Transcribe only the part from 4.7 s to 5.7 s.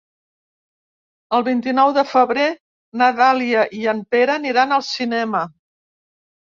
al cinema.